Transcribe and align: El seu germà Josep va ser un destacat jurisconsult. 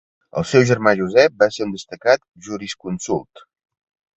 El 0.39 0.45
seu 0.51 0.63
germà 0.69 0.93
Josep 1.01 1.35
va 1.43 1.49
ser 1.57 1.67
un 1.67 1.75
destacat 1.75 2.25
jurisconsult. 2.49 3.45